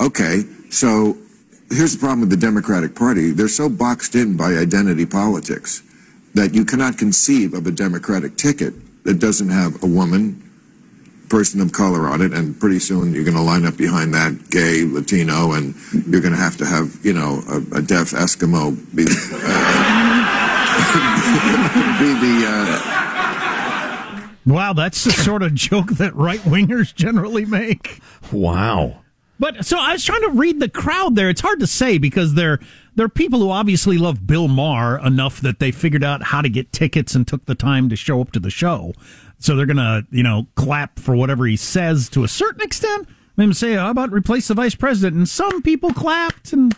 [0.00, 1.16] Okay, so
[1.70, 3.30] here's the problem with the Democratic Party.
[3.30, 5.82] They're so boxed in by identity politics
[6.34, 8.74] that you cannot conceive of a Democratic ticket
[9.04, 10.42] that doesn't have a woman,
[11.28, 14.50] person of color on it, and pretty soon you're going to line up behind that
[14.50, 15.74] gay, Latino, and
[16.08, 19.06] you're going to have to have, you know, a, a deaf Eskimo be, uh,
[22.00, 22.46] be the.
[22.48, 23.03] Uh,
[24.46, 28.00] Wow, that's the sort of joke that right wingers generally make.
[28.30, 29.00] Wow.
[29.38, 31.28] But so I was trying to read the crowd there.
[31.28, 32.60] It's hard to say because they're
[32.94, 36.72] they're people who obviously love Bill Maher enough that they figured out how to get
[36.72, 38.92] tickets and took the time to show up to the show.
[39.38, 43.08] So they're gonna, you know, clap for whatever he says to a certain extent.
[43.36, 46.74] Maybe say, "How about replace the vice president?" And some people clapped, and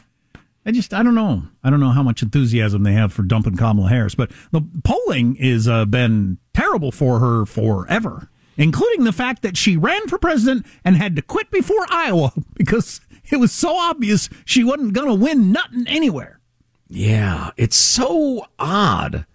[0.64, 1.42] I just I don't know.
[1.62, 4.14] I don't know how much enthusiasm they have for dumping Kamala Harris.
[4.14, 9.76] But the polling is uh, been terrible for her forever including the fact that she
[9.76, 13.00] ran for president and had to quit before Iowa because
[13.30, 16.40] it was so obvious she wasn't going to win nothing anywhere.
[16.88, 19.26] Yeah, it's so odd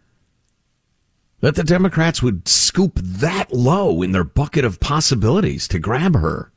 [1.41, 6.51] that the Democrats would scoop that low in their bucket of possibilities to grab her.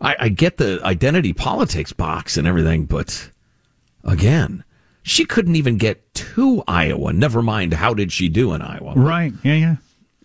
[0.00, 3.30] I, I get the identity politics box and everything, but
[4.04, 4.64] again,
[5.02, 7.12] she couldn't even get to Iowa.
[7.12, 8.94] Never mind, how did she do in Iowa?
[8.96, 9.32] Right.
[9.42, 9.76] Yeah, yeah.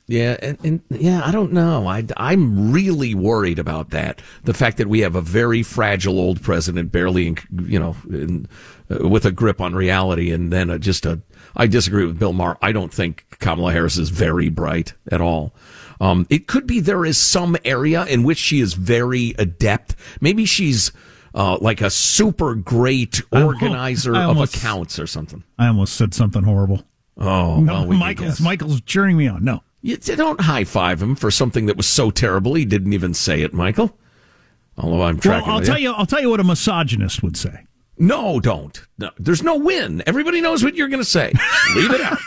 [0.07, 1.88] Yeah, and, and yeah, I don't know.
[1.88, 4.21] I, I'm really worried about that.
[4.43, 8.47] The fact that we have a very fragile old president, barely, in, you know, in,
[8.91, 11.21] uh, with a grip on reality, and then a, just a.
[11.55, 12.57] I disagree with Bill Maher.
[12.61, 15.55] I don't think Kamala Harris is very bright at all.
[15.99, 19.95] Um, it could be there is some area in which she is very adept.
[20.21, 20.91] Maybe she's
[21.36, 25.43] uh, like a super great organizer I of accounts or something.
[25.59, 26.83] I almost said something horrible.
[27.17, 28.41] Oh, no, well, we Michael's.
[28.41, 29.43] Michael's cheering me on.
[29.43, 29.61] No.
[29.81, 33.41] You don't high five him for something that was so terrible he didn't even say
[33.41, 33.95] it, Michael.
[34.77, 35.49] Although I'm Well, tracking.
[35.49, 35.91] I'll with tell you.
[35.93, 37.65] I'll tell you what a misogynist would say.
[37.97, 38.81] No, don't.
[38.97, 40.01] No, there's no win.
[40.07, 41.31] Everybody knows what you're going to say.
[41.75, 42.17] Leave it out.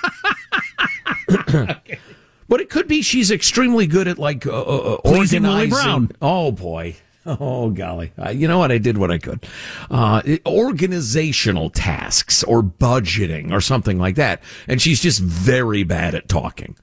[2.48, 5.68] But it could be she's extremely good at like uh, uh, uh, Willie organizing.
[5.70, 6.11] Brown.
[6.22, 6.96] Oh boy.
[7.41, 8.12] Oh golly.
[8.18, 8.72] Uh, you know what?
[8.72, 9.47] I did what I could.
[9.91, 14.43] Uh, organizational tasks or budgeting or something like that.
[14.66, 16.76] And she's just very bad at talking.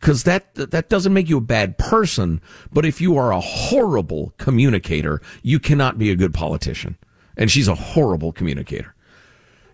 [0.00, 2.40] Cause that, that doesn't make you a bad person.
[2.72, 6.96] But if you are a horrible communicator, you cannot be a good politician.
[7.36, 8.94] And she's a horrible communicator.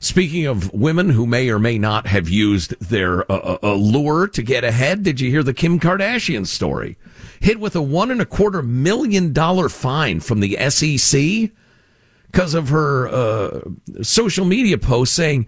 [0.03, 4.43] Speaking of women who may or may not have used their uh, uh, allure to
[4.43, 6.97] get ahead, did you hear the Kim Kardashian story?
[7.39, 11.51] Hit with a one and a quarter million dollar fine from the SEC
[12.27, 13.61] because of her uh,
[14.03, 15.47] social media post saying,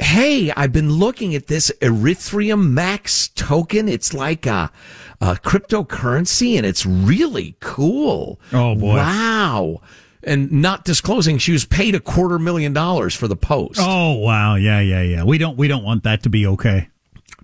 [0.00, 3.88] Hey, I've been looking at this EthereumMax token.
[3.88, 4.72] It's like a,
[5.20, 8.40] a cryptocurrency and it's really cool.
[8.52, 8.96] Oh, boy.
[8.96, 9.82] Wow.
[10.28, 13.80] And not disclosing she was paid a quarter million dollars for the post.
[13.82, 14.56] Oh wow.
[14.56, 15.24] Yeah, yeah, yeah.
[15.24, 15.56] We don't.
[15.56, 16.88] We don't want that to be okay.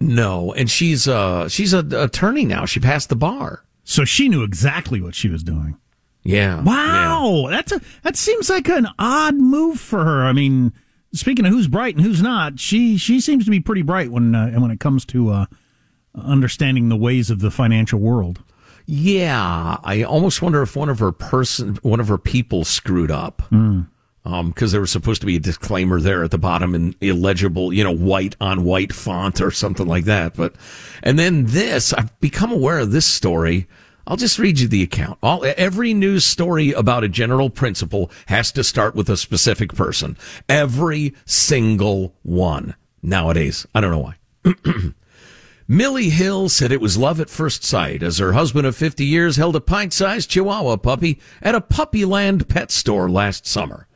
[0.01, 2.67] No, and she's uh she's an attorney now.
[2.67, 3.65] She passed the bar.
[3.85, 5.79] So she knew exactly what she was doing.
[6.23, 6.63] Yeah.
[6.63, 10.25] Wow, that's a that seems like an odd move for her.
[10.25, 10.73] I mean,
[11.13, 14.35] speaking of who's bright and who's not, she she seems to be pretty bright when
[14.35, 15.47] uh, when it comes to uh,
[16.15, 18.43] understanding the ways of the financial world.
[18.87, 23.43] Yeah, I almost wonder if one of her person, one of her people screwed up.
[24.27, 27.75] Um, because there was supposed to be a disclaimer there at the bottom in illegible,
[27.75, 30.35] you know, white on white font or something like that.
[30.35, 30.55] But,
[31.03, 33.69] and then this, I've become aware of this story.
[34.07, 35.19] I'll just read you the account.
[35.23, 40.17] All, every news story about a general principle has to start with a specific person.
[40.49, 43.67] Every single one nowadays.
[43.75, 44.17] I don't know why.
[45.67, 49.37] Millie Hill said it was love at first sight as her husband of 50 years
[49.37, 53.87] held a pint-sized Chihuahua puppy at a Puppyland pet store last summer.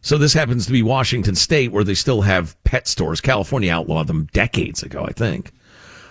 [0.00, 3.20] So this happens to be Washington State where they still have pet stores.
[3.20, 5.52] California outlawed them decades ago, I think.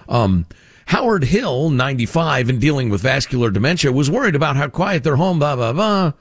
[0.09, 0.45] Um,
[0.87, 5.39] Howard Hill, 95 and dealing with vascular dementia, was worried about how quiet their home,
[5.39, 6.11] blah, blah, blah,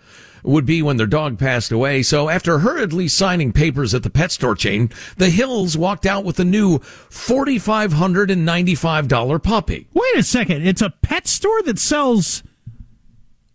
[0.42, 2.02] would be when their dog passed away.
[2.02, 6.40] So after hurriedly signing papers at the pet store chain, the Hills walked out with
[6.40, 9.88] a new $4,595 puppy.
[9.92, 10.66] Wait a second.
[10.66, 12.42] It's a pet store that sells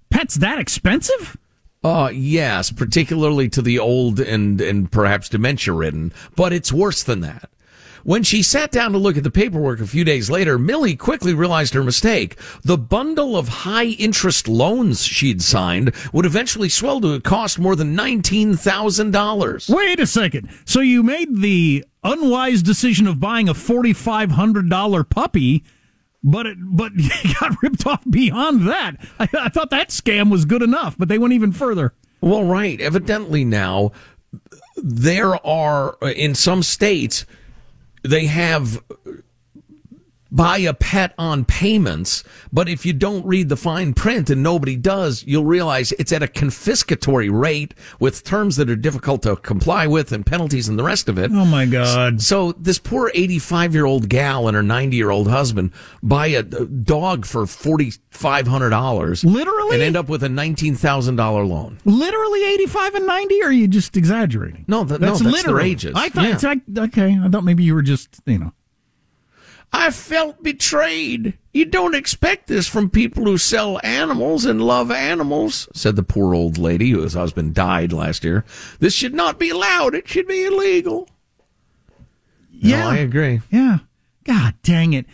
[0.09, 1.37] pets that expensive?
[1.83, 7.19] Uh, yes, particularly to the old and, and perhaps dementia ridden, but it's worse than
[7.19, 7.51] that.
[8.05, 11.33] When she sat down to look at the paperwork a few days later, Millie quickly
[11.33, 12.35] realized her mistake.
[12.63, 17.75] The bundle of high interest loans she'd signed would eventually swell to a cost more
[17.75, 19.75] than $19,000.
[19.75, 20.49] Wait a second.
[20.65, 25.63] So you made the unwise decision of buying a $4,500 puppy,
[26.23, 28.97] but it, but you got ripped off beyond that.
[29.19, 31.95] I, I thought that scam was good enough, but they went even further.
[32.21, 32.79] Well, right.
[32.79, 33.93] Evidently now,
[34.75, 37.25] there are, uh, in some states,
[38.05, 38.83] they have
[40.35, 44.75] buy a pet on payments, but if you don't read the fine print and nobody
[44.75, 49.87] does, you'll realize it's at a confiscatory rate with terms that are difficult to comply
[49.87, 51.31] with and penalties and the rest of it.
[51.33, 52.21] Oh my God.
[52.21, 55.71] So this poor 85 year old gal and her 90 year old husband
[56.03, 59.23] buy a dog for $4,500.
[59.23, 59.75] Literally?
[59.75, 61.77] And end up with a $19,000 loan.
[61.85, 63.41] Literally 85 and 90?
[63.41, 64.65] Or are you just exaggerating?
[64.67, 65.93] No, th- no, that's their ages.
[65.95, 66.33] I thought, Yeah.
[66.33, 68.51] it's like, okay, I thought maybe you were just, you know.
[69.77, 71.37] I felt betrayed.
[71.51, 76.33] You don't expect this from people who sell animals and love animals, said the poor
[76.33, 78.45] old lady whose husband died last year.
[78.79, 79.93] This should not be allowed.
[79.93, 81.09] It should be illegal.
[82.49, 82.87] Yeah.
[82.87, 83.41] I agree.
[83.51, 83.79] Yeah.
[84.23, 85.05] God dang it.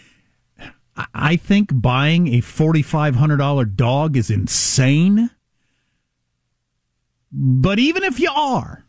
[0.96, 5.32] I- I think buying a $4,500 dog is insane.
[7.32, 8.81] But even if you are,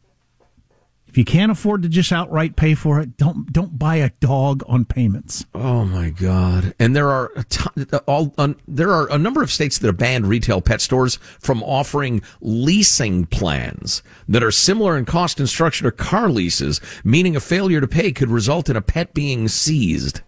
[1.13, 4.63] if you can't afford to just outright pay for it, don't don't buy a dog
[4.67, 5.45] on payments.
[5.55, 6.75] Oh my God!
[6.79, 8.35] And there are a ton, all
[8.67, 13.27] there are a number of states that have banned retail pet stores from offering leasing
[13.27, 17.87] plans that are similar in cost and structure to car leases, meaning a failure to
[17.87, 20.23] pay could result in a pet being seized.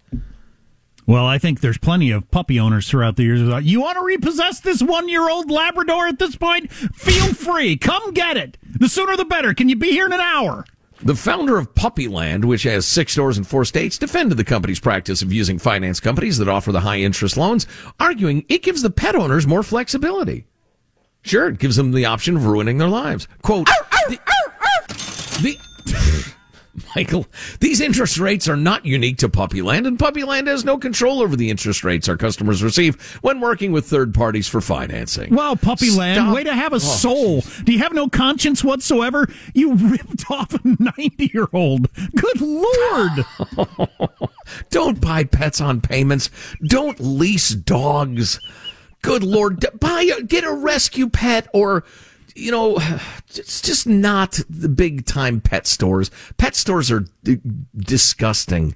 [1.07, 3.41] Well, I think there's plenty of puppy owners throughout the years.
[3.41, 6.73] who thought, You want to repossess this one year old Labrador at this point?
[6.73, 7.77] Feel free.
[7.77, 8.57] Come get it.
[8.63, 9.53] The sooner the better.
[9.53, 10.65] Can you be here in an hour?
[11.03, 15.21] The founder of Puppyland, which has six stores in four states, defended the company's practice
[15.21, 17.67] of using finance companies that offer the high interest loans,
[18.01, 20.47] arguing it gives the pet owners more flexibility.
[21.21, 23.29] Sure, it gives them the option of ruining their lives.
[23.43, 23.67] Quote,
[24.09, 24.19] the,
[25.43, 26.35] the-
[26.97, 27.27] Michael,
[27.61, 31.51] these interest rates are not unique to Puppyland, and Puppyland has no control over the
[31.51, 35.35] interest rates our customers receive when working with third parties for financing.
[35.35, 36.35] Wow, Puppyland, Stop.
[36.35, 37.45] way to have a Oh, soul.
[37.65, 39.29] Do you have no conscience whatsoever?
[39.55, 41.89] You ripped off a 90 year old.
[42.17, 43.25] Good Lord.
[44.71, 46.31] Don't buy pets on payments.
[46.67, 48.41] Don't lease dogs.
[49.03, 49.65] Good Lord.
[49.81, 51.85] Buy a, get a rescue pet or,
[52.35, 52.77] you know,
[53.35, 56.11] it's just not the big time pet stores.
[56.37, 57.39] Pet stores are d-
[57.77, 58.75] disgusting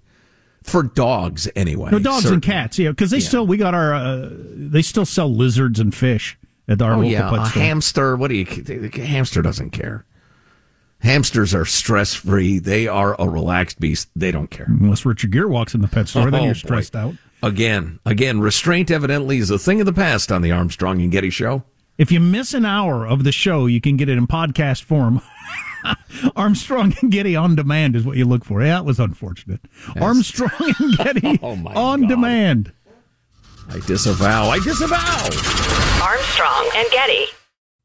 [0.63, 1.91] for dogs anyway.
[1.91, 3.29] No dogs and cats, yeah, because they Yeah.
[3.29, 6.37] still, we got our, uh, they still sell lizards and fish
[6.69, 7.63] at our Oh local yeah, pet a store.
[7.63, 8.17] hamster.
[8.17, 8.45] What do you?
[8.45, 10.05] The hamster doesn't care.
[11.01, 12.59] Hamsters are stress free.
[12.59, 14.09] They are a relaxed beast.
[14.17, 14.67] They don't care.
[14.69, 16.59] Unless Richard Gere walks in the pet store, then Oh, you're boy.
[16.59, 17.15] stressed out.
[17.41, 21.31] Again, again, restraint evidently is a thing of the past on the Armstrong and Getty
[21.31, 21.63] show.
[21.99, 25.21] If you miss an hour of the show, you can get it in podcast form.
[26.37, 28.63] Armstrong and Getty on demand is what you look for.
[28.63, 29.61] Yeah, it was unfortunate.
[30.01, 32.09] Armstrong and Getty Oh, on God.
[32.09, 32.73] demand.
[33.69, 34.49] I disavow.
[34.49, 36.05] I disavow.
[36.05, 37.27] Armstrong and Getty.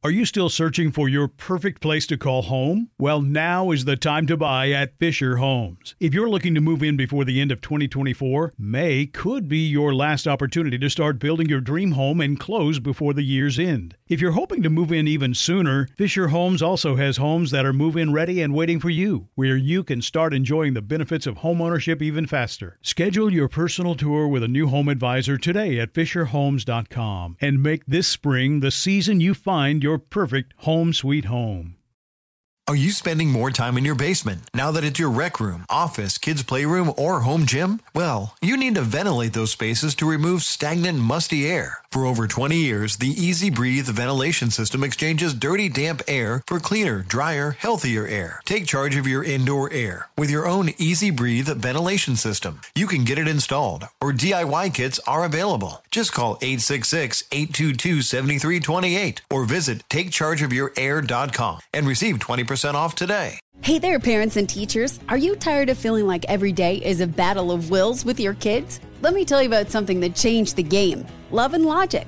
[0.05, 2.89] Are you still searching for your perfect place to call home?
[2.99, 5.95] Well, now is the time to buy at Fisher Homes.
[6.01, 9.95] If you're looking to move in before the end of 2024, May could be your
[9.95, 13.95] last opportunity to start building your dream home and close before the year's end.
[14.13, 17.73] If you're hoping to move in even sooner, Fisher Homes also has homes that are
[17.73, 21.37] move in ready and waiting for you, where you can start enjoying the benefits of
[21.37, 22.77] homeownership even faster.
[22.83, 28.07] Schedule your personal tour with a new home advisor today at FisherHomes.com and make this
[28.07, 31.77] spring the season you find your perfect home sweet home.
[32.65, 36.17] Are you spending more time in your basement now that it's your rec room, office,
[36.17, 37.81] kids' playroom, or home gym?
[37.93, 41.82] Well, you need to ventilate those spaces to remove stagnant, musty air.
[41.93, 47.03] For over 20 years, the EZ Breathe ventilation system exchanges dirty, damp air for cleaner,
[47.03, 48.41] drier, healthier air.
[48.45, 52.61] Take charge of your indoor air with your own EZ Breathe ventilation system.
[52.73, 55.83] You can get it installed, or DIY kits are available.
[55.91, 63.39] Just call 866 822 7328 or visit takechargeofyourair.com and receive 20% off today.
[63.61, 64.99] Hey there, parents and teachers.
[65.09, 68.33] Are you tired of feeling like every day is a battle of wills with your
[68.33, 68.79] kids?
[69.03, 72.07] Let me tell you about something that changed the game Love and Logic.